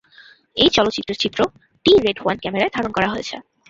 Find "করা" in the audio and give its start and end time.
2.93-3.07